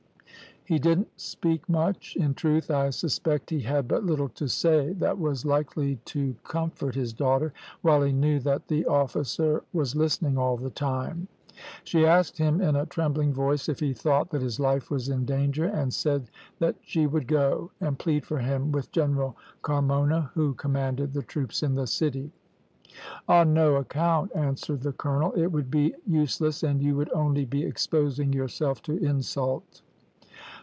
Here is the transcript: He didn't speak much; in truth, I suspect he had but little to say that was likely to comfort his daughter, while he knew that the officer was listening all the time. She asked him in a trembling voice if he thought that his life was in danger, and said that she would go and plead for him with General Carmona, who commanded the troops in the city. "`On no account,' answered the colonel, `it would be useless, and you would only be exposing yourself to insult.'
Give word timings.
He 0.63 0.77
didn't 0.79 1.09
speak 1.19 1.67
much; 1.67 2.15
in 2.15 2.33
truth, 2.33 2.69
I 2.71 2.91
suspect 2.91 3.49
he 3.49 3.59
had 3.61 3.89
but 3.89 4.05
little 4.05 4.29
to 4.29 4.47
say 4.47 4.93
that 4.99 5.17
was 5.19 5.43
likely 5.43 5.95
to 6.05 6.35
comfort 6.45 6.95
his 6.95 7.11
daughter, 7.11 7.51
while 7.81 8.01
he 8.03 8.13
knew 8.13 8.39
that 8.41 8.67
the 8.69 8.85
officer 8.85 9.63
was 9.73 9.95
listening 9.97 10.37
all 10.37 10.55
the 10.55 10.69
time. 10.69 11.27
She 11.83 12.05
asked 12.05 12.37
him 12.37 12.61
in 12.61 12.77
a 12.77 12.85
trembling 12.85 13.33
voice 13.33 13.67
if 13.67 13.81
he 13.81 13.91
thought 13.91 14.29
that 14.29 14.43
his 14.43 14.61
life 14.61 14.89
was 14.89 15.09
in 15.09 15.25
danger, 15.25 15.65
and 15.65 15.93
said 15.93 16.29
that 16.59 16.75
she 16.83 17.05
would 17.05 17.27
go 17.27 17.71
and 17.81 17.99
plead 17.99 18.25
for 18.25 18.37
him 18.39 18.71
with 18.71 18.93
General 18.93 19.35
Carmona, 19.63 20.29
who 20.35 20.53
commanded 20.53 21.11
the 21.11 21.23
troops 21.23 21.63
in 21.63 21.73
the 21.73 21.87
city. 21.87 22.31
"`On 23.27 23.49
no 23.49 23.75
account,' 23.75 24.33
answered 24.33 24.81
the 24.83 24.93
colonel, 24.93 25.31
`it 25.33 25.51
would 25.51 25.69
be 25.71 25.95
useless, 26.07 26.63
and 26.63 26.81
you 26.81 26.95
would 26.95 27.11
only 27.11 27.43
be 27.43 27.63
exposing 27.65 28.31
yourself 28.31 28.81
to 28.83 28.95
insult.' 29.03 29.81